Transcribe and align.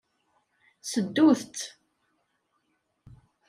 Seddut-tt. 0.89 1.57